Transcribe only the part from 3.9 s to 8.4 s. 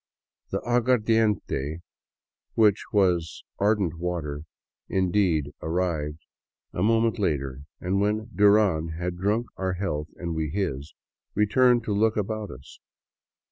water" indeed, arrived a moment later, and when